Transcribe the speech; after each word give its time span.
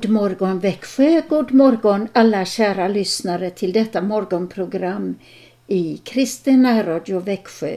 God 0.00 0.10
morgon 0.10 0.58
Växjö, 0.58 1.22
god 1.28 1.52
morgon 1.52 2.08
alla 2.12 2.44
kära 2.44 2.88
lyssnare 2.88 3.50
till 3.50 3.72
detta 3.72 4.02
morgonprogram 4.02 5.14
i 5.66 6.00
Kristen 6.04 6.84
Radio 6.84 7.20
Växjö 7.20 7.76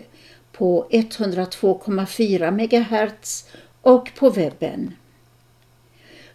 på 0.51 0.87
102,4 0.91 2.51
MHz 2.51 3.47
och 3.81 4.11
på 4.15 4.29
webben. 4.29 4.95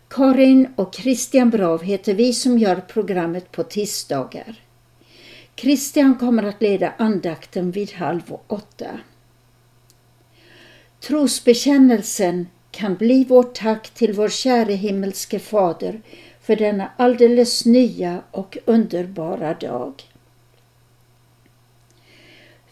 Karin 0.09 0.69
och 0.77 0.95
Christian 0.95 1.51
Brav 1.51 1.83
heter 1.83 2.15
vi 2.15 2.33
som 2.33 2.59
gör 2.59 2.77
programmet 2.77 3.53
på 3.53 3.63
tisdagar. 3.63 4.63
Christian 5.57 6.19
kommer 6.19 6.43
att 6.43 6.63
leda 6.63 6.93
andakten 6.99 7.71
vid 7.71 7.93
halv 7.93 8.37
åtta. 8.47 9.01
Trosbekännelsen 11.01 12.47
kan 12.79 12.95
bli 12.95 13.25
vårt 13.25 13.55
tack 13.55 13.91
till 13.91 14.13
vår 14.13 14.29
käre 14.29 14.73
himmelske 14.73 15.39
Fader 15.39 16.01
för 16.41 16.57
denna 16.57 16.91
alldeles 16.97 17.67
nya 17.67 18.23
och 18.31 18.59
underbara 18.65 19.55
dag. 19.55 20.03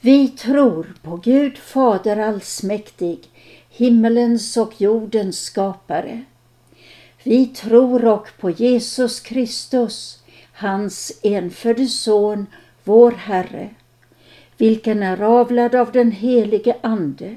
Vi 0.00 0.28
tror 0.28 0.94
på 1.02 1.16
Gud 1.16 1.58
Fader 1.58 2.16
allsmäktig, 2.16 3.18
himmelens 3.70 4.56
och 4.56 4.80
jordens 4.80 5.40
skapare. 5.40 6.24
Vi 7.22 7.46
tror 7.46 8.04
och 8.04 8.28
på 8.40 8.50
Jesus 8.50 9.20
Kristus, 9.20 10.22
hans 10.52 11.20
enfödde 11.22 11.86
Son, 11.86 12.46
vår 12.84 13.10
Herre, 13.10 13.70
vilken 14.56 15.02
är 15.02 15.22
avlad 15.22 15.74
av 15.74 15.92
den 15.92 16.12
helige 16.12 16.76
Ande, 16.82 17.36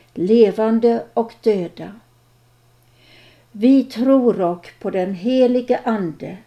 levande 0.13 1.05
och 1.13 1.33
döda. 1.41 1.95
Vi 3.51 3.83
tror 3.83 4.41
och 4.41 4.67
på 4.79 4.89
den 4.89 5.13
helige 5.13 5.79
Ande, 5.83 6.37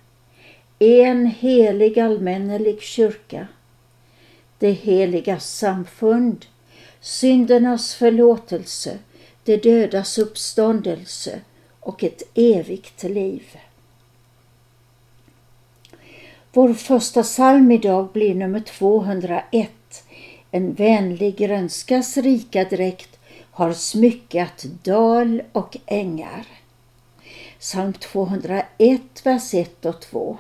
en 0.79 1.27
helig 1.27 1.99
allmännelig 1.99 2.83
kyrka, 2.83 3.49
det 4.59 4.71
heliga 4.71 5.41
samfund, 5.41 6.47
syndernas 7.01 7.95
förlåtelse, 7.95 8.99
det 9.45 9.57
dödas 9.57 10.19
uppståndelse 10.19 11.41
och 11.81 12.05
ett 12.05 12.23
evigt 12.35 13.03
liv. 13.03 13.57
Vår 16.53 16.75
första 16.75 17.23
psalm 17.23 17.71
idag 17.71 18.09
blir 18.13 18.35
nummer 18.35 18.61
201. 18.61 19.71
En 20.51 20.75
vänlig 20.75 21.37
grönskas 21.37 22.17
rika 22.17 22.65
dräkt 22.65 23.14
har 23.55 23.73
smyckat 23.73 24.65
dal 24.83 25.43
och 25.53 25.77
ängar. 25.87 26.47
Psalm 27.59 27.93
201, 27.93 29.01
vers 29.25 29.55
1 29.55 29.85
och 29.85 30.01
2. 30.01 30.39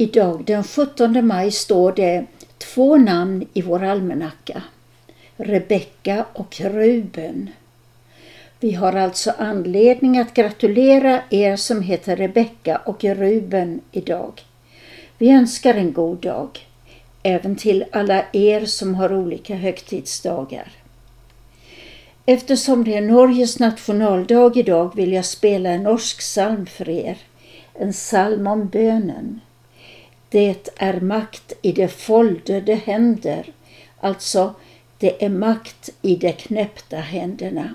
Idag 0.00 0.44
den 0.44 0.64
17 0.64 1.26
maj 1.26 1.50
står 1.50 1.92
det 1.92 2.26
två 2.58 2.96
namn 2.96 3.46
i 3.52 3.62
vår 3.62 3.84
almanacka. 3.84 4.62
Rebecka 5.36 6.24
och 6.32 6.60
Ruben. 6.60 7.50
Vi 8.60 8.72
har 8.72 8.92
alltså 8.92 9.32
anledning 9.38 10.18
att 10.18 10.34
gratulera 10.34 11.22
er 11.30 11.56
som 11.56 11.82
heter 11.82 12.16
Rebecka 12.16 12.76
och 12.76 13.04
Ruben 13.04 13.80
idag. 13.92 14.32
Vi 15.18 15.30
önskar 15.30 15.74
en 15.74 15.92
god 15.92 16.18
dag, 16.18 16.66
även 17.22 17.56
till 17.56 17.84
alla 17.92 18.24
er 18.32 18.66
som 18.66 18.94
har 18.94 19.14
olika 19.14 19.54
högtidsdagar. 19.54 20.72
Eftersom 22.26 22.84
det 22.84 22.94
är 22.94 23.00
Norges 23.02 23.58
nationaldag 23.58 24.52
idag 24.56 24.96
vill 24.96 25.12
jag 25.12 25.24
spela 25.24 25.70
en 25.70 25.82
norsk 25.82 26.18
psalm 26.18 26.66
för 26.66 26.88
er. 26.88 27.18
En 27.74 27.92
psalm 27.92 28.46
om 28.46 28.68
bönen. 28.68 29.40
Det 30.30 30.68
är 30.76 31.00
makt 31.00 31.52
i 31.62 31.72
de 31.72 31.88
foldade 31.88 32.74
händer, 32.74 33.52
alltså 34.00 34.54
det 34.98 35.24
är 35.24 35.28
makt 35.28 35.90
i 36.02 36.16
de 36.16 36.32
knäppta 36.32 36.96
händerna. 36.96 37.74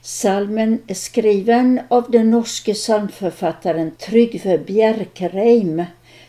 Salmen 0.00 0.82
är 0.86 0.94
skriven 0.94 1.80
av 1.88 2.10
den 2.10 2.30
norske 2.30 2.74
psalmförfattaren 2.74 3.90
Trygve 3.90 4.58
Bjerkreim 4.58 5.84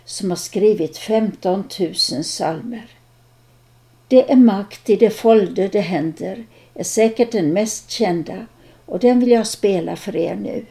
som 0.05 0.29
har 0.29 0.37
skrivit 0.37 0.97
15 0.97 1.63
000 1.79 1.93
psalmer. 2.23 2.85
Det 4.07 4.31
är 4.31 4.35
makt 4.35 4.89
i 4.89 4.95
det 4.95 5.09
folde 5.09 5.79
händer 5.79 6.45
är 6.73 6.83
säkert 6.83 7.31
den 7.31 7.53
mest 7.53 7.91
kända 7.91 8.45
och 8.85 8.99
den 8.99 9.19
vill 9.19 9.31
jag 9.31 9.47
spela 9.47 9.95
för 9.95 10.15
er 10.15 10.35
nu. 10.35 10.65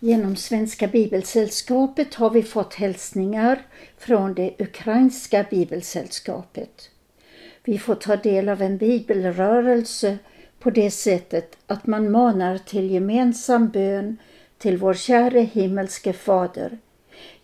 Genom 0.00 0.36
Svenska 0.36 0.86
Bibelsällskapet 0.86 2.14
har 2.14 2.30
vi 2.30 2.42
fått 2.42 2.74
hälsningar 2.74 3.62
från 3.98 4.34
det 4.34 4.54
ukrainska 4.58 5.46
bibelsällskapet. 5.50 6.90
Vi 7.64 7.78
får 7.78 7.94
ta 7.94 8.16
del 8.16 8.48
av 8.48 8.62
en 8.62 8.78
bibelrörelse 8.78 10.18
på 10.58 10.70
det 10.70 10.90
sättet 10.90 11.56
att 11.66 11.86
man 11.86 12.10
manar 12.10 12.58
till 12.58 12.90
gemensam 12.90 13.68
bön 13.68 14.16
till 14.58 14.76
vår 14.76 14.94
käre 14.94 15.40
himmelske 15.40 16.12
Fader 16.12 16.78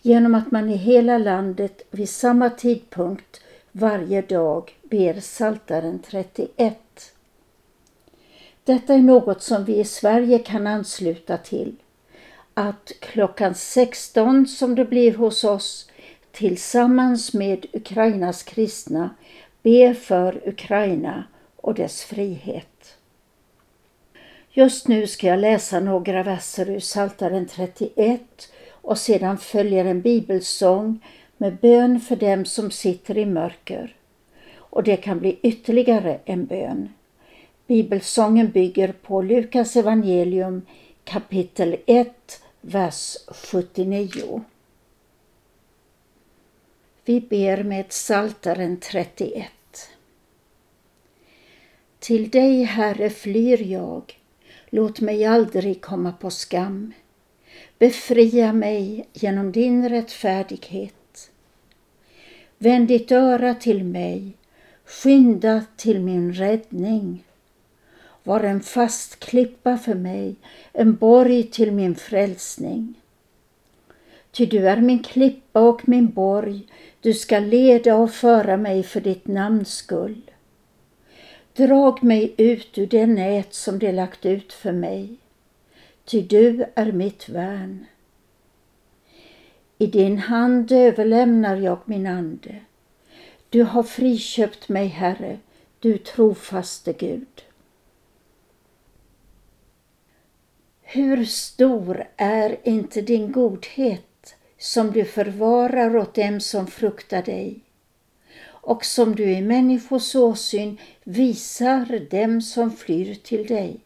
genom 0.01 0.35
att 0.35 0.51
man 0.51 0.69
i 0.69 0.75
hela 0.75 1.17
landet 1.17 1.81
vid 1.91 2.09
samma 2.09 2.49
tidpunkt 2.49 3.41
varje 3.71 4.21
dag 4.21 4.71
ber 4.83 5.19
Saltaren 5.19 5.99
31. 5.99 6.77
Detta 8.63 8.93
är 8.93 9.01
något 9.01 9.43
som 9.43 9.65
vi 9.65 9.79
i 9.79 9.85
Sverige 9.85 10.39
kan 10.39 10.67
ansluta 10.67 11.37
till 11.37 11.75
att 12.53 12.91
klockan 12.99 13.55
16 13.55 14.47
som 14.47 14.75
det 14.75 14.85
blir 14.85 15.15
hos 15.15 15.43
oss 15.43 15.89
tillsammans 16.31 17.33
med 17.33 17.65
Ukrainas 17.73 18.43
kristna 18.43 19.09
be 19.61 19.93
för 19.93 20.41
Ukraina 20.49 21.23
och 21.55 21.73
dess 21.73 22.03
frihet. 22.03 22.97
Just 24.51 24.87
nu 24.87 25.07
ska 25.07 25.27
jag 25.27 25.39
läsa 25.39 25.79
några 25.79 26.23
verser 26.23 26.69
ur 26.69 26.79
Psaltaren 26.79 27.47
31 27.47 28.21
och 28.69 28.97
sedan 28.97 29.37
följer 29.37 29.85
en 29.85 30.01
bibelsång 30.01 30.99
med 31.37 31.57
bön 31.57 31.99
för 31.99 32.15
dem 32.15 32.45
som 32.45 32.71
sitter 32.71 33.17
i 33.17 33.25
mörker. 33.25 33.95
Och 34.55 34.83
det 34.83 34.95
kan 34.95 35.19
bli 35.19 35.39
ytterligare 35.41 36.19
en 36.25 36.45
bön. 36.45 36.89
Bibelsången 37.67 38.51
bygger 38.51 38.91
på 38.91 39.21
Lukas 39.21 39.75
evangelium 39.75 40.61
kapitel 41.03 41.75
1, 41.85 42.42
vers 42.65 43.17
79. 43.31 44.43
Vi 47.05 47.21
ber 47.21 47.63
med 47.63 47.89
Psaltaren 47.89 48.79
31. 48.79 49.51
Till 51.99 52.29
dig, 52.29 52.63
Herre, 52.63 53.09
flyr 53.09 53.61
jag. 53.61 54.19
Låt 54.69 55.01
mig 55.01 55.25
aldrig 55.25 55.81
komma 55.81 56.11
på 56.11 56.29
skam. 56.29 56.93
Befria 57.77 58.53
mig 58.53 59.07
genom 59.13 59.51
din 59.51 59.89
rättfärdighet. 59.89 61.31
Vänd 62.57 62.87
ditt 62.87 63.11
öra 63.11 63.55
till 63.55 63.83
mig, 63.83 64.33
skynda 64.85 65.65
till 65.77 65.99
min 65.99 66.33
räddning 66.33 67.23
var 68.23 68.39
en 68.39 68.61
fast 68.61 69.19
klippa 69.19 69.77
för 69.77 69.95
mig, 69.95 70.35
en 70.73 70.95
borg 70.95 71.43
till 71.43 71.71
min 71.71 71.95
frälsning. 71.95 72.93
Ty 74.31 74.45
du 74.45 74.69
är 74.69 74.81
min 74.81 75.03
klippa 75.03 75.59
och 75.59 75.89
min 75.89 76.11
borg, 76.11 76.67
du 77.01 77.13
ska 77.13 77.39
leda 77.39 77.95
och 77.95 78.11
föra 78.11 78.57
mig 78.57 78.83
för 78.83 79.01
ditt 79.01 79.27
namns 79.27 79.73
skull. 79.73 80.31
Drag 81.53 82.03
mig 82.03 82.33
ut 82.37 82.77
ur 82.77 82.87
det 82.87 83.05
nät 83.05 83.53
som 83.53 83.79
det 83.79 83.91
lagt 83.91 84.25
ut 84.25 84.53
för 84.53 84.71
mig, 84.71 85.15
ty 86.05 86.21
du 86.21 86.65
är 86.75 86.91
mitt 86.91 87.29
värn. 87.29 87.85
I 89.77 89.87
din 89.87 90.17
hand 90.17 90.71
överlämnar 90.71 91.55
jag 91.55 91.79
min 91.85 92.07
ande. 92.07 92.55
Du 93.49 93.63
har 93.63 93.83
friköpt 93.83 94.69
mig, 94.69 94.87
Herre, 94.87 95.37
du 95.79 95.97
trofaste 95.97 96.93
Gud. 96.93 97.43
Hur 100.93 101.25
stor 101.25 102.07
är 102.17 102.57
inte 102.63 103.01
din 103.01 103.31
godhet, 103.31 104.35
som 104.57 104.91
du 104.91 105.05
förvarar 105.05 105.97
åt 105.97 106.15
dem 106.15 106.39
som 106.39 106.67
fruktar 106.67 107.21
dig 107.21 107.59
och 108.45 108.85
som 108.85 109.15
du 109.15 109.31
i 109.31 109.41
människors 109.41 110.15
åsyn 110.15 110.77
visar 111.03 112.09
dem 112.09 112.41
som 112.41 112.71
flyr 112.71 113.15
till 113.15 113.47
dig. 113.47 113.79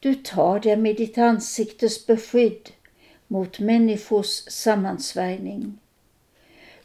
Du 0.00 0.14
tar 0.14 0.60
dem 0.60 0.86
i 0.86 0.92
ditt 0.92 1.18
ansiktes 1.18 2.06
beskydd 2.06 2.70
mot 3.26 3.58
människors 3.58 4.42
sammansvärjning. 4.48 5.78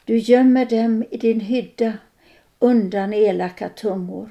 Du 0.06 0.18
gömmer 0.18 0.66
dem 0.66 1.06
i 1.12 1.18
din 1.18 1.40
hydda 1.40 1.94
undan 2.60 3.14
elaka 3.14 3.70
tungor. 3.70 4.30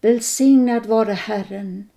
Välsignad 0.00 0.86
vare 0.86 1.12
Herren 1.12 1.88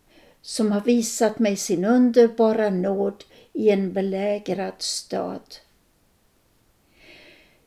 som 0.41 0.71
har 0.71 0.81
visat 0.81 1.39
mig 1.39 1.55
sin 1.55 1.85
underbara 1.85 2.69
nåd 2.69 3.23
i 3.53 3.69
en 3.69 3.93
belägrad 3.93 4.73
stad. 4.77 5.55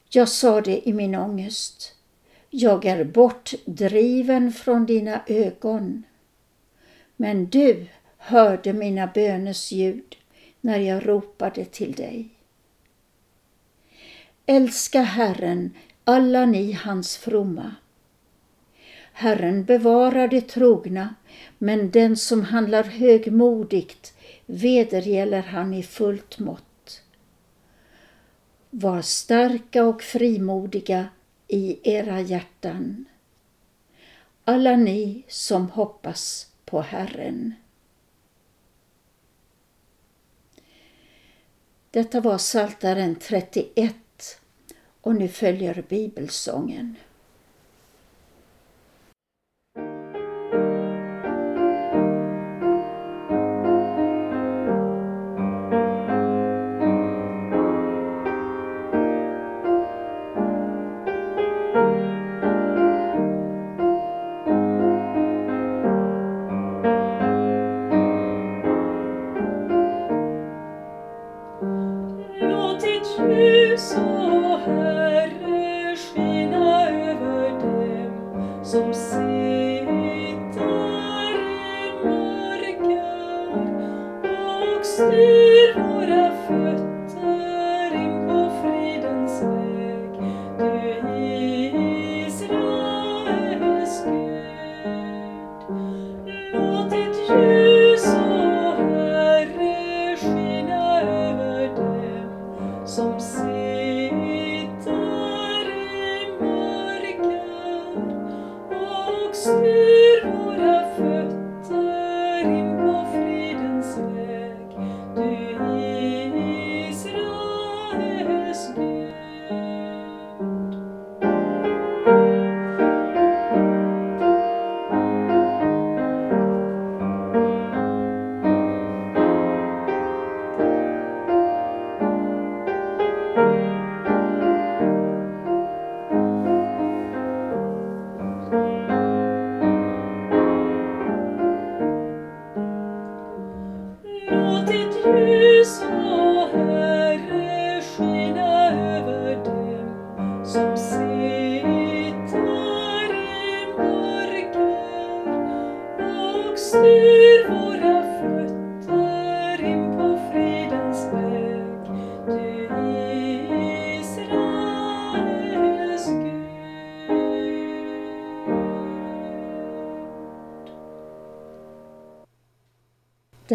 Jag 0.09 0.29
sa 0.29 0.61
det 0.61 0.89
i 0.89 0.93
min 0.93 1.15
ångest. 1.15 1.95
Jag 2.51 2.85
är 2.85 3.05
bortdriven 3.05 4.53
från 4.53 4.87
dina 4.87 5.23
ögon. 5.27 6.03
Men 7.17 7.47
du 7.47 7.87
hörde 8.17 8.73
mina 8.73 9.07
böners 9.07 9.73
ljud 9.73 10.17
när 10.61 10.79
jag 10.79 11.09
ropade 11.09 11.65
till 11.65 11.93
dig. 11.93 12.29
Älska 14.47 15.03
Herren, 15.03 15.75
alla 16.05 16.47
ni 16.47 16.73
hans 16.73 17.17
fromma. 17.17 17.75
Herren 19.17 19.65
bevarar 19.65 20.29
det 20.29 20.41
trogna, 20.41 21.15
men 21.59 21.91
den 21.91 22.17
som 22.17 22.43
handlar 22.43 22.83
högmodigt 22.83 24.15
vedergäller 24.47 25.43
han 25.43 25.75
i 25.75 25.83
fullt 25.83 26.39
mått. 26.39 27.03
Var 28.71 29.03
starka 29.03 29.85
och 29.85 30.03
frimodiga 30.03 31.09
i 31.49 31.79
era 31.95 32.21
hjärtan, 32.21 33.05
alla 34.45 34.77
ni 34.77 35.25
som 35.29 35.71
hoppas 35.71 36.47
på 36.65 36.81
Herren. 36.81 37.55
Detta 41.91 42.21
var 42.21 42.39
Saltaren 42.39 43.17
31 43.17 43.95
och 45.01 45.15
nu 45.15 45.29
följer 45.29 45.85
bibelsången. 45.89 46.97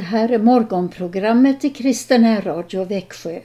Här 0.10 0.32
är 0.32 0.40
morgonprogrammet 0.40 1.66
i 1.66 1.70
Kristen 1.70 2.42
Radio 2.42 2.84
Växjö. 2.84 3.40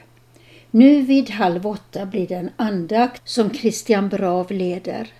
Nu 0.70 1.02
vid 1.02 1.30
halv 1.30 1.66
åtta 1.66 2.06
blir 2.06 2.28
det 2.28 2.34
en 2.34 2.50
andakt 2.56 3.28
som 3.28 3.50
Christian 3.50 4.08
Brav 4.08 4.50
leder. 4.50 5.12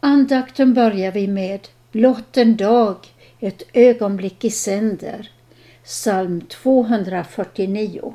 Andakten 0.00 0.74
börjar 0.74 1.12
vi 1.12 1.28
med 1.28 1.68
Blott 1.92 2.36
en 2.36 2.56
dag, 2.56 2.96
ett 3.40 3.62
ögonblick 3.72 4.44
i 4.44 4.50
sänder. 4.50 5.30
Psalm 5.84 6.40
249. 6.40 8.14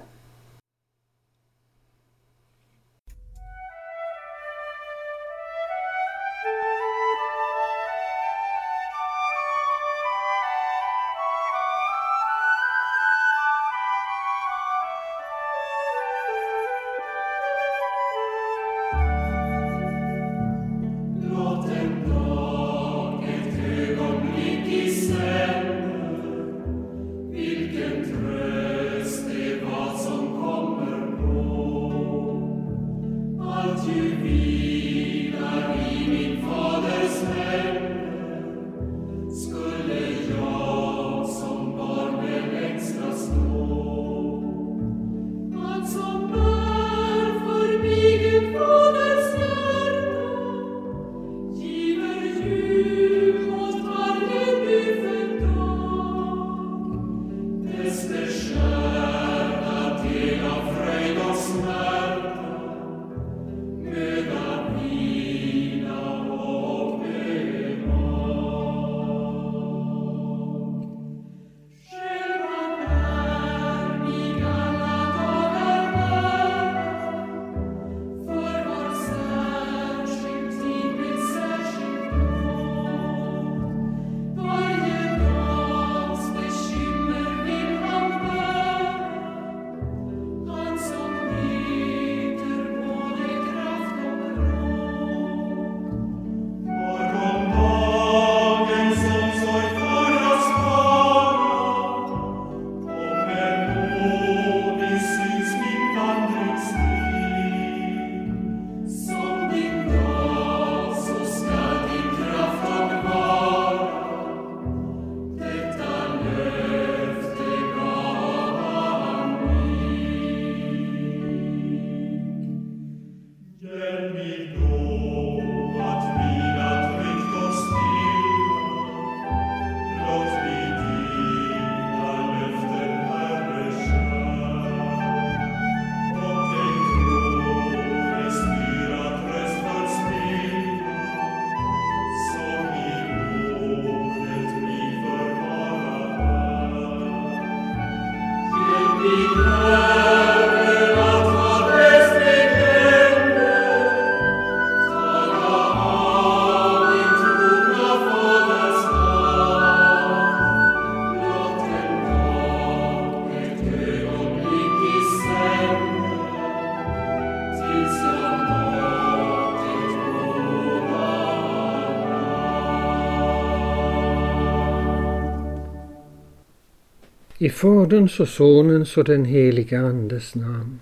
Faderns 177.61 178.19
och 178.19 178.27
Sonens 178.27 178.97
och 178.97 179.03
den 179.03 179.25
heliga 179.25 179.79
Andes 179.79 180.35
namn. 180.35 180.79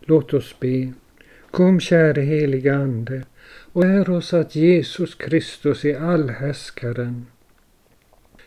Låt 0.00 0.34
oss 0.34 0.54
be. 0.60 0.92
Kom 1.50 1.80
käre 1.80 2.20
heliga 2.20 2.76
Ande 2.76 3.22
och 3.72 3.84
lär 3.84 4.10
oss 4.10 4.34
att 4.34 4.56
Jesus 4.56 5.14
Kristus 5.14 5.84
är 5.84 6.00
allhärskaren. 6.00 7.26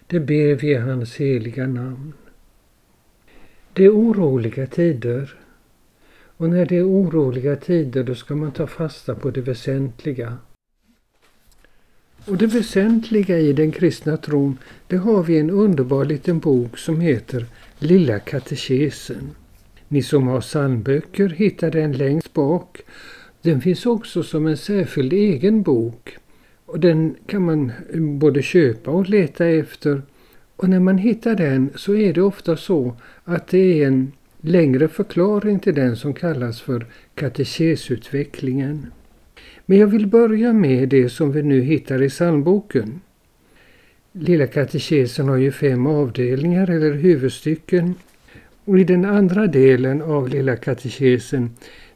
Det 0.08 0.20
ber 0.20 0.56
vi 0.56 0.72
i 0.72 0.76
hans 0.76 1.16
heliga 1.16 1.68
namn. 1.68 2.14
Det 3.74 3.86
är 3.86 3.96
oroliga 3.96 4.68
tider. 4.68 5.36
Och 6.38 6.50
när 6.50 6.66
det 6.66 6.78
är 6.78 6.88
oroliga 6.88 7.56
tider 7.56 8.04
då 8.04 8.16
ska 8.16 8.36
man 8.36 8.52
ta 8.52 8.68
fasta 8.68 9.16
på 9.16 9.32
det 9.32 9.42
väsentliga. 9.42 10.38
Och 12.26 12.38
det 12.38 12.48
väsentliga 12.48 13.40
i 13.40 13.54
den 13.54 13.72
kristna 13.72 14.18
tron, 14.18 14.58
det 14.88 14.98
har 14.98 15.24
vi 15.24 15.40
en 15.40 15.50
underbar 15.50 16.06
liten 16.06 16.40
bok 16.40 16.78
som 16.78 17.02
heter 17.02 17.46
Lilla 17.84 18.20
katekesen. 18.20 19.36
Ni 19.88 20.02
som 20.02 20.28
har 20.28 20.41
psalmböcker 20.41 21.30
hittar 21.30 21.72
den 21.72 21.91
längst 21.91 22.34
bak. 22.34 22.82
Den 23.41 23.62
finns 23.62 23.86
också 23.86 24.24
som 24.24 24.48
en 24.48 24.58
särskild 24.58 25.13
egen 25.13 25.62
bok. 25.62 26.17
Och 26.65 26.80
Den 26.80 27.15
kan 27.26 27.46
man 27.46 27.72
eh, 27.94 28.02
både 28.02 28.41
köpa 28.41 28.91
och 28.91 29.10
leta 29.10 29.48
efter. 29.48 30.02
Och 30.56 30.70
när 30.70 30.80
man 30.80 30.98
hittar 30.98 31.36
den 31.36 31.70
så 31.76 31.96
är 31.96 32.13
det 32.13 32.22
ofta 32.22 32.58
så 32.58 32.96
att 33.24 33.48
det 33.48 33.82
är 33.82 33.88
en 33.88 34.12
längre 34.41 34.88
förklaring 34.88 35.60
till 35.60 35.76
den 35.76 35.96
som 35.96 36.13
kallas 36.13 36.62
för 36.62 36.86
katekesutvecklingen. 37.15 38.86
Men 39.65 39.78
jag 39.78 39.88
vill 39.88 40.08
börja 40.08 40.54
med 40.54 40.89
det 40.89 41.10
som 41.10 41.32
vi 41.32 41.44
nu 41.44 41.62
hittar 41.62 42.02
i 42.02 42.10
psalmboken. 42.10 43.02
Lilla 44.13 44.47
katekesen 44.47 45.28
har 45.28 45.38
ju 45.38 45.52
fem 45.52 45.88
avdelningar 45.88 46.69
eller 46.69 46.93
huvudstycken. 46.93 47.95
Och 48.65 48.80
i 48.80 48.84
den 48.84 49.06
andra 49.06 49.47
delen 49.47 50.02
av 50.02 50.30
Lilla 50.30 50.56
katekesen 50.56 51.50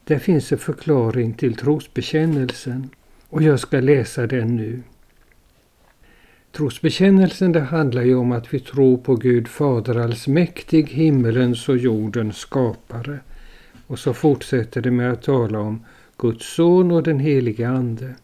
där 0.04 0.20
finns 0.20 0.52
en 0.52 0.58
förklaring 0.58 1.34
till 1.34 1.56
trosbekännelsen. 1.56 2.90
Och 3.30 3.42
jag 3.42 3.60
ska 3.60 3.80
läsa 3.80 4.28
den 4.28 4.56
nu. 4.56 4.82
Trosbekännelsen 6.52 7.52
det 7.52 7.60
handlar 7.60 8.04
ju 8.04 8.16
om 8.16 8.32
att 8.32 8.54
vi 8.54 8.60
tror 8.60 8.98
på 8.98 9.16
Gud 9.16 9.48
Fader 9.48 9.96
allsmäktig, 9.96 10.90
himmelens 10.90 11.70
och 11.70 11.78
jordens 11.78 12.38
skapare. 12.38 13.20
Och 13.88 14.00
så 14.00 14.14
fortsätter 14.14 14.82
det 14.82 14.92
med 14.92 15.12
att 15.12 15.24
tala 15.24 15.60
om 15.60 15.86
Guds 16.18 16.56
son 16.56 16.92
och 16.92 17.04
den 17.04 17.20
helige 17.20 17.70
Ande. 17.70 18.16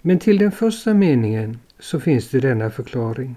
Men 0.00 0.18
till 0.18 0.38
den 0.38 0.52
första 0.52 0.94
meningen 0.94 1.58
så 1.78 2.00
finns 2.00 2.30
det 2.30 2.40
denna 2.40 2.70
förklaring. 2.70 3.36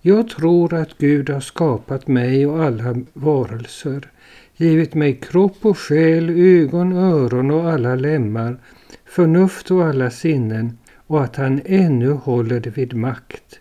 Jag 0.00 0.28
tror 0.28 0.74
att 0.74 0.98
Gud 0.98 1.30
har 1.30 1.40
skapat 1.40 2.08
mig 2.08 2.46
och 2.46 2.64
alla 2.64 2.96
varelser, 3.12 4.10
givit 4.56 4.94
mig 4.94 5.14
kropp 5.14 5.56
och 5.60 5.78
själ, 5.78 6.30
ögon, 6.30 6.92
öron 6.92 7.50
och 7.50 7.70
alla 7.70 7.94
lemmar, 7.94 8.56
förnuft 9.04 9.70
och 9.70 9.84
alla 9.84 10.10
sinnen 10.10 10.78
och 10.94 11.24
att 11.24 11.36
han 11.36 11.60
ännu 11.64 12.10
håller 12.10 12.60
det 12.60 12.70
vid 12.70 12.94
makt. 12.94 13.60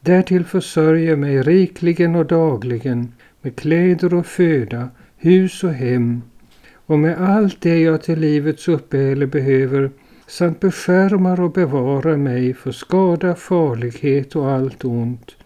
Därtill 0.00 0.44
försörjer 0.44 1.16
mig 1.16 1.42
rikligen 1.42 2.16
och 2.16 2.26
dagligen 2.26 3.12
med 3.42 3.56
kläder 3.56 4.14
och 4.14 4.26
föda, 4.26 4.88
hus 5.16 5.64
och 5.64 5.72
hem 5.72 6.22
och 6.86 6.98
med 6.98 7.20
allt 7.20 7.60
det 7.60 7.78
jag 7.78 8.02
till 8.02 8.18
livets 8.18 8.68
uppehälle 8.68 9.26
behöver 9.26 9.90
samt 10.26 10.60
beskärmar 10.60 11.40
och 11.40 11.52
bevarar 11.52 12.16
mig 12.16 12.54
för 12.54 12.72
skada, 12.72 13.34
farlighet 13.34 14.36
och 14.36 14.50
allt 14.50 14.84
ont. 14.84 15.36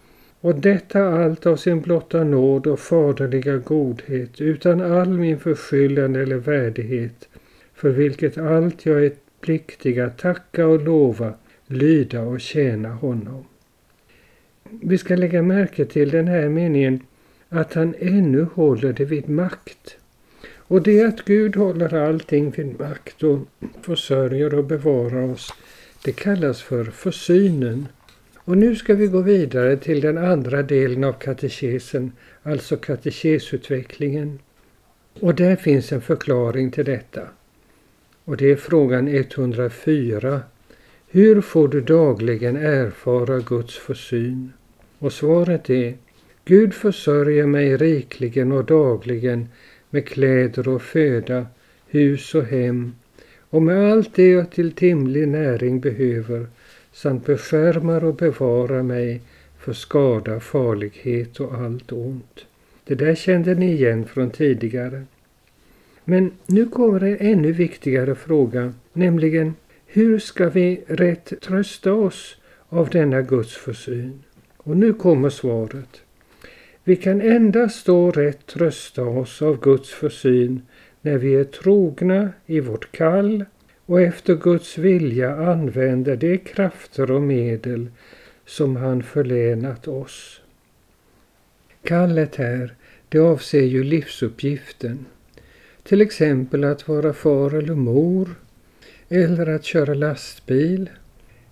Och 0.41 0.55
detta 0.55 1.03
allt 1.03 1.45
av 1.45 1.55
sin 1.55 1.81
blotta 1.81 2.23
nåd 2.23 2.67
och 2.67 2.79
faderliga 2.79 3.57
godhet 3.57 4.41
utan 4.41 4.81
all 4.81 5.09
min 5.09 5.39
förskyllan 5.39 6.15
eller 6.15 6.37
värdighet, 6.37 7.29
för 7.73 7.89
vilket 7.89 8.37
allt 8.37 8.85
jag 8.85 9.05
är 9.05 9.11
pliktig 9.41 9.99
att 9.99 10.17
tacka 10.17 10.67
och 10.67 10.81
lova, 10.81 11.33
lyda 11.67 12.21
och 12.21 12.41
tjäna 12.41 12.89
honom. 12.89 13.45
Vi 14.81 14.97
ska 14.97 15.15
lägga 15.15 15.41
märke 15.41 15.85
till 15.85 16.09
den 16.09 16.27
här 16.27 16.49
meningen 16.49 16.99
att 17.49 17.73
han 17.73 17.95
ännu 17.99 18.47
håller 18.53 18.93
det 18.93 19.05
vid 19.05 19.29
makt. 19.29 19.97
Och 20.69 20.81
det 20.81 21.03
att 21.03 21.25
Gud 21.25 21.55
håller 21.55 21.93
allting 21.93 22.51
vid 22.51 22.79
makt 22.79 23.23
och 23.23 23.39
försörjer 23.81 24.53
och 24.53 24.65
bevarar 24.65 25.31
oss, 25.31 25.53
det 26.03 26.11
kallas 26.11 26.61
för 26.61 26.83
försynen. 26.83 27.87
Och 28.37 28.57
nu 28.57 28.75
ska 28.75 28.95
vi 28.95 29.07
gå 29.07 29.21
vidare 29.21 29.77
till 29.77 30.01
den 30.01 30.17
andra 30.17 30.63
delen 30.63 31.03
av 31.03 31.13
katekesen, 31.13 32.11
alltså 32.43 32.77
katekesutvecklingen. 32.77 34.39
Och 35.19 35.35
där 35.35 35.55
finns 35.55 35.91
en 35.91 36.01
förklaring 36.01 36.71
till 36.71 36.85
detta. 36.85 37.21
Och 38.25 38.37
det 38.37 38.51
är 38.51 38.55
frågan 38.55 39.07
104. 39.07 40.41
Hur 41.07 41.41
får 41.41 41.67
du 41.67 41.81
dagligen 41.81 42.55
erfara 42.55 43.39
Guds 43.39 43.77
försyn? 43.77 44.53
Och 44.99 45.13
svaret 45.13 45.69
är 45.69 45.97
Gud 46.45 46.73
försörjer 46.73 47.45
mig 47.45 47.77
rikligen 47.77 48.51
och 48.51 48.65
dagligen 48.65 49.47
med 49.89 50.07
kläder 50.07 50.67
och 50.67 50.81
föda, 50.81 51.45
hus 51.87 52.35
och 52.35 52.45
hem 52.45 52.95
och 53.49 53.61
med 53.61 53.91
allt 53.91 54.15
det 54.15 54.29
jag 54.29 54.51
till 54.51 54.71
timlig 54.71 55.27
näring 55.27 55.79
behöver 55.79 56.47
samt 56.91 57.25
beskärmar 57.25 58.03
och 58.03 58.15
bevarar 58.15 58.83
mig 58.83 59.21
för 59.59 59.73
skada, 59.73 60.39
farlighet 60.39 61.39
och 61.39 61.53
allt 61.53 61.91
ont. 61.91 62.45
Det 62.83 62.95
där 62.95 63.15
kände 63.15 63.55
ni 63.55 63.71
igen 63.71 64.05
från 64.05 64.29
tidigare. 64.29 65.03
Men 66.03 66.31
nu 66.45 66.65
kommer 66.65 67.03
en 67.03 67.17
ännu 67.19 67.51
viktigare 67.51 68.15
fråga, 68.15 68.73
nämligen 68.93 69.53
hur 69.85 70.19
ska 70.19 70.49
vi 70.49 70.81
rätt 70.87 71.33
trösta 71.41 71.93
oss 71.93 72.37
av 72.69 72.89
denna 72.89 73.21
Guds 73.21 73.57
försyn? 73.57 74.23
Och 74.57 74.77
nu 74.77 74.93
kommer 74.93 75.29
svaret. 75.29 76.01
Vi 76.89 76.95
kan 76.95 77.21
endast 77.21 77.85
då 77.85 78.11
rätt 78.11 78.45
trösta 78.45 79.03
oss 79.03 79.41
av 79.41 79.59
Guds 79.61 79.89
försyn 79.89 80.61
när 81.01 81.17
vi 81.17 81.35
är 81.35 81.43
trogna 81.43 82.29
i 82.45 82.59
vårt 82.59 82.91
kall 82.91 83.45
och 83.85 84.01
efter 84.01 84.35
Guds 84.35 84.77
vilja 84.77 85.35
använder 85.35 86.15
de 86.15 86.37
krafter 86.37 87.11
och 87.11 87.21
medel 87.21 87.87
som 88.45 88.75
han 88.75 89.03
förlänat 89.03 89.87
oss. 89.87 90.41
Kallet 91.83 92.35
här, 92.35 92.73
det 93.09 93.19
avser 93.19 93.63
ju 93.63 93.83
livsuppgiften. 93.83 95.05
Till 95.83 96.01
exempel 96.01 96.63
att 96.63 96.87
vara 96.87 97.13
far 97.13 97.53
eller 97.53 97.75
mor, 97.75 98.29
eller 99.09 99.47
att 99.47 99.65
köra 99.65 99.93
lastbil, 99.93 100.89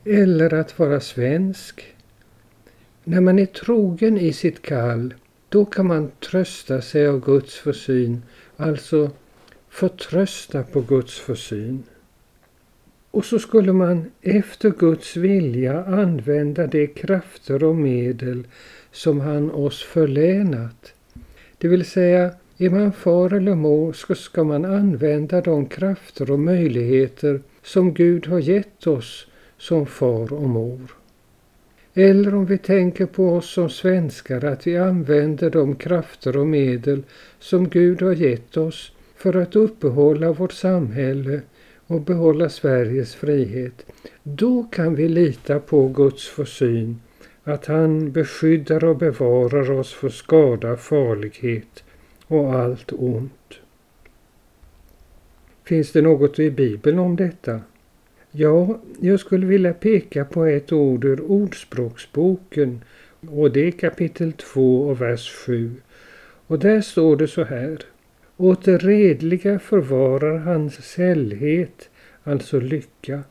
eller 0.06 0.54
att 0.54 0.80
vara 0.80 1.00
svensk. 1.00 1.95
När 3.04 3.21
man 3.21 3.39
är 3.39 3.45
trogen 3.45 4.17
i 4.17 4.34
sitt 4.34 4.62
kall 4.62 5.13
då 5.49 5.65
kan 5.65 5.88
man 5.88 6.12
trösta 6.19 6.81
sig 6.81 7.07
av 7.07 7.25
Guds 7.25 7.55
försyn, 7.55 8.21
alltså 8.57 9.12
förtrösta 9.69 10.63
på 10.63 10.81
Guds 10.81 11.19
försyn. 11.19 11.83
Och 13.12 13.25
så 13.25 13.39
skulle 13.39 13.73
man 13.73 14.12
efter 14.21 14.69
Guds 14.69 15.15
vilja 15.15 15.83
använda 15.83 16.67
de 16.67 16.88
krafter 16.88 17.63
och 17.63 17.75
medel 17.75 18.47
som 18.91 19.19
han 19.19 19.51
oss 19.51 19.83
förlänat. 19.83 20.93
Det 21.57 21.67
vill 21.67 21.86
säga, 21.86 22.31
är 22.57 22.69
man 22.69 22.93
far 22.93 23.33
eller 23.33 23.55
mor 23.55 23.93
så 23.93 24.15
ska 24.15 24.43
man 24.43 24.65
använda 24.65 25.41
de 25.41 25.65
krafter 25.65 26.31
och 26.31 26.39
möjligheter 26.39 27.41
som 27.63 27.93
Gud 27.93 28.27
har 28.27 28.39
gett 28.39 28.88
oss 28.88 29.27
som 29.57 29.86
far 29.86 30.33
och 30.33 30.49
mor. 30.49 30.97
Eller 31.99 32.36
om 32.36 32.45
vi 32.45 32.57
tänker 32.57 33.05
på 33.05 33.29
oss 33.29 33.49
som 33.49 33.69
svenskar 33.69 34.45
att 34.45 34.67
vi 34.67 34.77
använder 34.77 35.49
de 35.49 35.75
krafter 35.75 36.38
och 36.38 36.47
medel 36.47 37.03
som 37.39 37.69
Gud 37.69 38.01
har 38.01 38.13
gett 38.13 38.57
oss 38.57 38.91
för 39.15 39.36
att 39.36 39.55
uppehålla 39.55 40.31
vårt 40.31 40.51
samhälle 40.51 41.41
och 41.88 42.01
behålla 42.01 42.49
Sveriges 42.49 43.15
frihet. 43.15 43.86
Då 44.23 44.63
kan 44.63 44.95
vi 44.95 45.07
lita 45.10 45.60
på 45.60 45.88
Guds 45.88 46.27
försyn, 46.27 46.99
att 47.43 47.65
han 47.65 48.12
beskyddar 48.12 48.83
och 48.83 48.97
bevarar 48.97 49.71
oss 49.71 49.93
för 49.93 50.10
skada, 50.10 50.77
farlighet 50.77 51.83
och 52.27 52.53
allt 52.53 52.91
ont. 52.91 53.53
Finns 55.63 55.91
det 55.91 56.01
något 56.01 56.39
i 56.39 56.51
Bibeln 56.51 56.99
om 56.99 57.15
detta? 57.15 57.62
Ja, 58.39 58.80
jag 59.00 59.19
skulle 59.19 59.45
vilja 59.45 59.73
peka 59.73 60.26
på 60.26 60.45
ett 60.45 60.71
ord 60.71 61.06
ur 61.06 61.21
Ordspråksboken 61.21 62.84
och 63.28 63.52
det 63.52 63.67
är 63.67 63.71
kapitel 63.71 64.34
2 64.34 64.88
och 64.88 65.02
vers 65.02 65.32
7. 65.45 65.76
Och 66.47 66.60
där 66.60 66.82
står 66.82 67.15
det 67.15 67.28
så 67.28 67.43
här. 67.43 67.82
Åt 68.38 68.65
det 68.65 68.78
redliga 68.78 69.60
förvarar 69.60 70.38
han 70.38 70.69
sällhet, 70.69 71.89
alltså 72.23 72.60
lycka. 72.60 73.23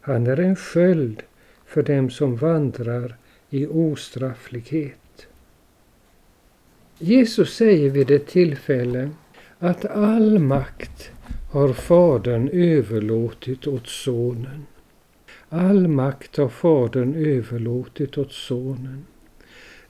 Han 0.00 0.26
är 0.26 0.40
en 0.40 0.56
sköld 0.56 1.22
för 1.66 1.82
dem 1.82 2.10
som 2.10 2.36
vandrar 2.36 3.16
i 3.50 3.66
ostrafflighet. 3.66 5.26
Jesus 6.98 7.56
säger 7.56 7.90
vid 7.90 8.10
ett 8.10 8.26
tillfälle 8.26 9.10
att 9.58 9.84
all 9.84 10.38
makt 10.38 11.12
har 11.50 11.72
Fadern 11.72 12.48
överlåtit 12.48 13.66
åt 13.66 13.86
Sonen. 13.86 14.66
All 15.48 15.88
makt 15.88 16.36
har 16.36 16.48
Fadern 16.48 17.14
överlåtit 17.14 18.18
åt 18.18 18.32
Sonen. 18.32 19.06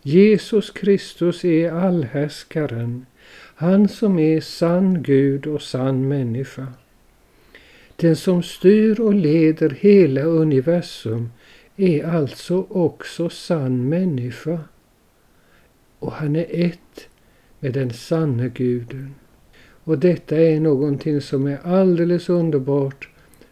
Jesus 0.03 0.71
Kristus 0.71 1.45
är 1.45 1.73
allhärskaren, 1.73 3.07
han 3.55 3.89
som 3.89 4.19
är 4.19 4.41
sann 4.41 5.03
Gud 5.03 5.47
och 5.47 5.63
sann 5.63 6.09
människa. 6.09 6.67
Den 7.97 8.17
som 8.17 8.43
styr 8.43 9.01
och 9.01 9.15
leder 9.15 9.71
hela 9.71 10.23
universum 10.23 11.31
är 11.77 12.05
alltså 12.05 12.67
också 12.69 13.29
sann 13.29 13.89
människa. 13.89 14.61
Och 15.99 16.13
han 16.13 16.37
är 16.37 16.47
ett 16.51 17.09
med 17.59 17.73
den 17.73 17.93
sanne 17.93 18.49
guden. 18.49 19.15
Och 19.91 19.99
detta 19.99 20.37
är 20.37 20.61
någonting 20.61 21.21
som 21.21 21.47
är 21.47 21.59
alldeles 21.65 22.29
underbart 22.29 23.09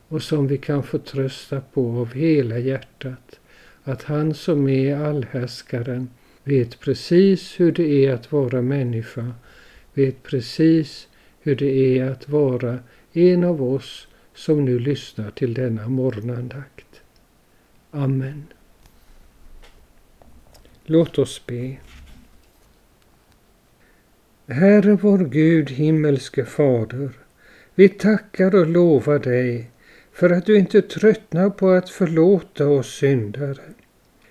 och 0.09 0.23
som 0.23 0.47
vi 0.47 0.59
kan 0.59 0.83
förtrösta 0.83 1.61
på 1.61 2.01
av 2.01 2.13
hela 2.13 2.59
hjärtat. 2.59 3.41
Att 3.83 4.03
han 4.03 4.35
som 4.35 4.69
är 4.69 4.97
allhärskaren 4.97 6.11
vet 6.45 6.81
precis 6.81 7.61
hur 7.61 7.73
det 7.73 8.07
är 8.07 8.15
att 8.15 8.33
vara 8.33 8.63
människa, 8.63 9.33
vet 9.95 10.23
precis 10.23 11.09
hur 11.41 11.57
det 11.57 11.99
är 11.99 12.11
att 12.11 12.29
vara 12.29 12.79
en 13.13 13.45
av 13.45 13.63
oss 13.63 14.09
som 14.35 14.65
nu 14.65 14.79
lyssnar 14.79 15.31
till 15.31 15.55
denna 15.55 15.89
morgonandakt. 15.89 17.01
Amen. 17.91 18.47
Låt 20.85 21.19
oss 21.19 21.43
be. 21.47 21.77
Herre 24.51 24.99
vår 25.03 25.19
Gud, 25.19 25.71
himmelske 25.71 26.45
Fader, 26.45 27.11
vi 27.75 27.89
tackar 27.89 28.55
och 28.55 28.67
lovar 28.67 29.19
dig 29.19 29.71
för 30.13 30.31
att 30.31 30.47
du 30.47 30.59
inte 30.59 30.83
tröttnar 30.83 31.51
på 31.51 31.71
att 31.71 31.91
förlåta 31.91 32.69
oss 32.69 32.95
syndare, 32.95 33.63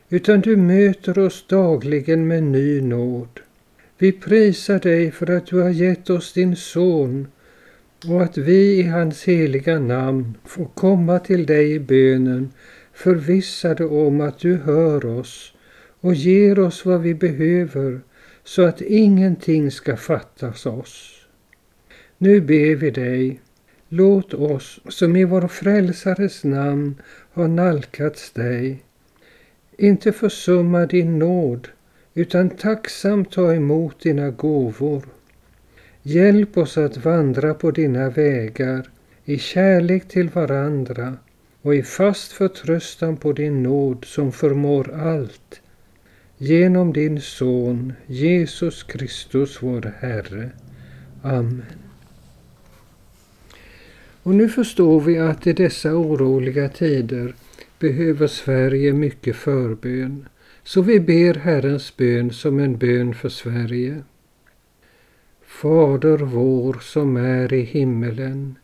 utan 0.09 0.41
du 0.41 0.55
möter 0.57 1.19
oss 1.19 1.45
dagligen 1.47 2.27
med 2.27 2.43
ny 2.43 2.81
nåd. 2.81 3.39
Vi 3.97 4.11
prisar 4.11 4.79
dig 4.79 5.11
för 5.11 5.29
att 5.29 5.47
du 5.47 5.61
har 5.61 5.69
gett 5.69 6.09
oss 6.09 6.33
din 6.33 6.55
son 6.55 7.27
och 8.07 8.23
att 8.23 8.37
vi 8.37 8.79
i 8.79 8.83
hans 8.83 9.23
heliga 9.23 9.79
namn 9.79 10.37
får 10.45 10.65
komma 10.65 11.19
till 11.19 11.45
dig 11.45 11.71
i 11.71 11.79
bönen 11.79 12.51
förvissade 12.93 13.85
om 13.85 14.21
att 14.21 14.39
du 14.39 14.55
hör 14.55 15.05
oss 15.05 15.53
och 16.01 16.13
ger 16.13 16.59
oss 16.59 16.85
vad 16.85 17.01
vi 17.01 17.13
behöver 17.13 18.01
så 18.47 18.65
att 18.65 18.81
ingenting 18.81 19.71
ska 19.71 19.97
fattas 19.97 20.65
oss. 20.65 21.25
Nu 22.17 22.41
ber 22.41 22.75
vi 22.75 22.91
dig, 22.91 23.39
låt 23.89 24.33
oss 24.33 24.79
som 24.89 25.15
i 25.15 25.23
vår 25.23 25.47
frälsares 25.47 26.43
namn 26.43 27.01
har 27.33 27.47
nalkats 27.47 28.31
dig, 28.31 28.83
inte 29.77 30.11
försumma 30.11 30.85
din 30.85 31.19
nåd 31.19 31.67
utan 32.13 32.49
tacksamt 32.49 33.31
ta 33.31 33.53
emot 33.53 33.99
dina 33.99 34.29
gåvor. 34.29 35.03
Hjälp 36.01 36.57
oss 36.57 36.77
att 36.77 36.97
vandra 36.97 37.53
på 37.53 37.71
dina 37.71 38.09
vägar 38.09 38.89
i 39.25 39.37
kärlek 39.37 40.07
till 40.07 40.29
varandra 40.29 41.17
och 41.61 41.75
i 41.75 41.83
fast 41.83 42.31
förtröstan 42.31 43.17
på 43.17 43.33
din 43.33 43.63
nåd 43.63 44.05
som 44.05 44.31
förmår 44.31 44.93
allt 44.93 45.61
Genom 46.39 46.93
din 46.93 47.21
Son 47.21 47.93
Jesus 48.07 48.83
Kristus 48.83 49.63
vår 49.63 49.93
Herre. 49.99 50.49
Amen. 51.21 51.63
Och 54.23 54.35
nu 54.35 54.49
förstår 54.49 55.01
vi 55.01 55.17
att 55.19 55.47
i 55.47 55.53
dessa 55.53 55.93
oroliga 55.93 56.69
tider 56.69 57.35
behöver 57.79 58.27
Sverige 58.27 58.93
mycket 58.93 59.35
förbön. 59.35 60.29
Så 60.63 60.81
vi 60.81 60.99
ber 60.99 61.33
Herrens 61.33 61.97
bön 61.97 62.31
som 62.31 62.59
en 62.59 62.77
bön 62.77 63.13
för 63.13 63.29
Sverige. 63.29 64.03
Fader 65.45 66.17
vår 66.17 66.77
som 66.81 67.17
är 67.17 67.53
i 67.53 67.61
himmelen. 67.61 68.55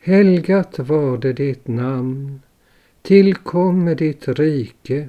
Helgat 0.00 0.78
varde 0.78 1.32
ditt 1.32 1.68
namn. 1.68 2.40
Tillkomme 3.02 3.94
ditt 3.94 4.28
rike. 4.28 5.08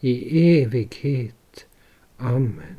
i 0.00 0.52
evighet. 0.62 1.66
Amen. 2.16 2.76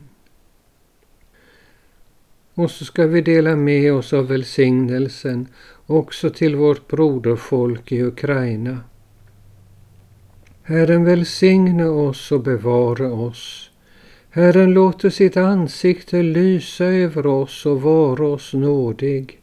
Och 2.54 2.72
så 2.72 2.86
ska 2.86 3.08
vi 3.08 3.22
dela 3.22 3.56
med 3.56 3.94
oss 3.94 4.14
av 4.14 4.28
välsignelsen 4.28 5.48
också 5.86 6.30
till 6.30 6.56
vårt 6.56 6.88
broderfolk 6.88 7.92
i 7.92 8.02
Ukraina. 8.02 8.78
Herren 10.64 11.04
välsigne 11.04 11.86
oss 11.86 12.32
och 12.32 12.44
bevara 12.44 13.14
oss. 13.14 13.72
Herren 14.30 14.74
låter 14.74 15.10
sitt 15.10 15.38
ansikte 15.38 16.24
lysa 16.24 16.86
över 16.86 17.28
oss 17.28 17.66
och 17.66 17.82
vara 17.82 18.28
oss 18.28 18.54
nådig. 18.54 19.40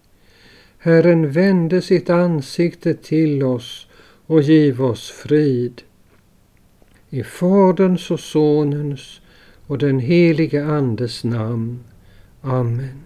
Herren 0.79 1.31
vände 1.31 1.83
sitt 1.83 2.11
ansikte 2.11 2.95
till 2.95 3.43
oss 3.43 3.87
och 4.27 4.43
giv 4.43 4.83
oss 4.83 5.11
frid. 5.11 5.83
I 7.17 7.23
Faderns 7.23 8.11
och 8.11 8.21
Sonens 8.21 9.21
och 9.67 9.79
den 9.79 9.99
helige 9.99 10.65
Andes 10.65 11.25
namn. 11.25 11.85
Amen. 12.41 13.03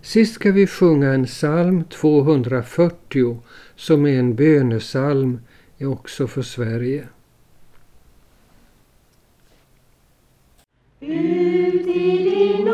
Sist 0.00 0.34
ska 0.34 0.52
vi 0.52 0.66
sjunga 0.66 1.12
en 1.12 1.26
psalm 1.26 1.84
240 1.84 3.42
som 3.76 4.06
är 4.06 4.18
en 4.18 4.34
bönesalm 4.34 5.40
också 5.80 6.26
för 6.26 6.42
Sverige. 6.42 7.08
Ut 11.00 11.86
i 11.86 12.30
din 12.30 12.68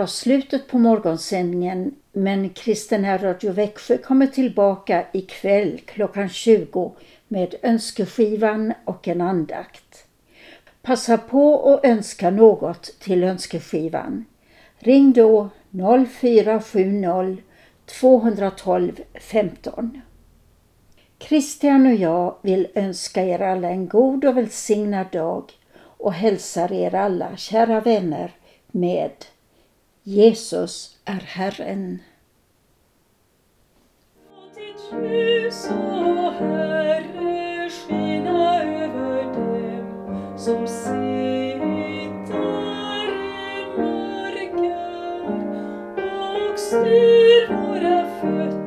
oss 0.00 0.16
slutet 0.16 0.68
på 0.68 0.78
morgonsändningen 0.78 1.94
men 2.12 2.50
Kristen 2.50 3.18
Radio 3.18 3.52
Växjö 3.52 3.98
kommer 3.98 4.26
tillbaka 4.26 5.06
ikväll 5.12 5.80
klockan 5.86 6.28
20 6.28 6.94
med 7.28 7.54
önskeskivan 7.62 8.72
och 8.84 9.08
en 9.08 9.20
andakt. 9.20 10.06
Passa 10.82 11.18
på 11.18 11.52
och 11.52 11.84
önska 11.84 12.30
något 12.30 12.82
till 13.00 13.24
önskeskivan. 13.24 14.24
Ring 14.78 15.12
då 15.12 15.48
0470 16.08 17.38
212 17.86 19.00
15. 19.14 20.00
Christian 21.18 21.86
och 21.86 21.94
jag 21.94 22.34
vill 22.42 22.66
önska 22.74 23.24
er 23.24 23.42
alla 23.42 23.68
en 23.68 23.88
god 23.88 24.24
och 24.24 24.36
välsignad 24.36 25.06
dag 25.12 25.52
och 25.76 26.12
hälsar 26.12 26.72
er 26.72 26.94
alla, 26.94 27.36
kära 27.36 27.80
vänner, 27.80 28.30
med 28.66 29.10
Jesus 30.02 30.98
är 31.04 31.20
Herren. 31.20 31.98
Låt 34.30 34.54
ditt 34.54 34.92
ljus, 34.92 35.68
o 35.70 36.30
Herre, 36.30 37.70
skina 37.70 38.62
över 38.62 39.24
dem 39.24 40.38
som 40.38 40.66
sitter 40.66 41.00
i 41.96 42.08
mörker 43.76 44.80
och 45.96 46.58
styr 46.58 47.48
våra 47.48 48.20
fötter 48.20 48.59